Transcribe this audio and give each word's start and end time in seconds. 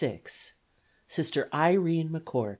Sister 1.07 1.47
Irene 1.53 2.09
McCourt. 2.09 2.49